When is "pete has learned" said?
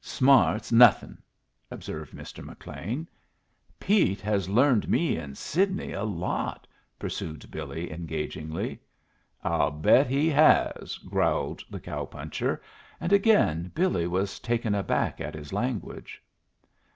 3.78-4.88